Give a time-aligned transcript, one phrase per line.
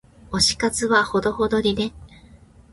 [0.31, 1.93] 推し活はほどほどにね。